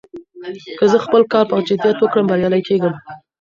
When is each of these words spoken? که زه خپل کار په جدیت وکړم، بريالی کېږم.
که 0.77 0.85
زه 0.91 0.97
خپل 1.05 1.21
کار 1.31 1.45
په 1.51 1.55
جدیت 1.67 1.97
وکړم، 1.99 2.25
بريالی 2.29 2.61
کېږم. 2.67 2.93